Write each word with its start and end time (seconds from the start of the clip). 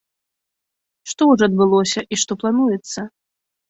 Што 1.13 1.29
ўжо 1.33 1.43
адбылося 1.51 1.99
і 2.13 2.23
што 2.25 2.31
плануецца? 2.43 3.11